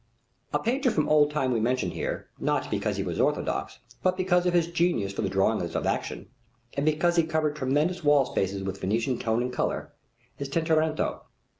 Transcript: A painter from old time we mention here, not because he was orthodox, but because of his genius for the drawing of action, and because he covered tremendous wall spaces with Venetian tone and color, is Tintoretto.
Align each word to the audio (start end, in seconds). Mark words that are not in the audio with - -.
A 0.51 0.57
painter 0.57 0.89
from 0.89 1.07
old 1.07 1.29
time 1.29 1.51
we 1.51 1.59
mention 1.59 1.91
here, 1.91 2.27
not 2.39 2.71
because 2.71 2.97
he 2.97 3.03
was 3.03 3.19
orthodox, 3.19 3.77
but 4.01 4.17
because 4.17 4.47
of 4.47 4.53
his 4.55 4.65
genius 4.65 5.13
for 5.13 5.21
the 5.21 5.29
drawing 5.29 5.61
of 5.61 5.85
action, 5.85 6.27
and 6.73 6.87
because 6.87 7.17
he 7.17 7.23
covered 7.23 7.55
tremendous 7.55 8.03
wall 8.03 8.25
spaces 8.25 8.63
with 8.63 8.81
Venetian 8.81 9.19
tone 9.19 9.43
and 9.43 9.53
color, 9.53 9.91
is 10.39 10.49
Tintoretto. 10.49 11.21